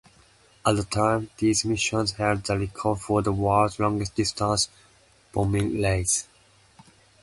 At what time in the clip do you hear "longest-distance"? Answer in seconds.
3.79-4.67